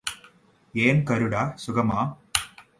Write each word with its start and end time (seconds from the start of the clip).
ஏன் 0.73 1.03
கருடா 1.03 1.43
சுகமா? 1.65 1.99